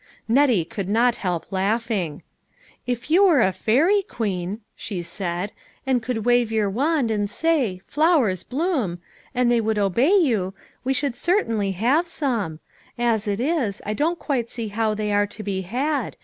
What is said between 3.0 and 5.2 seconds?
you were a fairy queen," she